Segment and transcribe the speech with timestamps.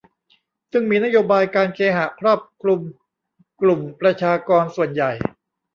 [0.71, 2.81] ซึ่งมีนโยบายการเคหะครอบคลุม
[3.61, 5.11] กลุ่มประชากรส่วนใหญ่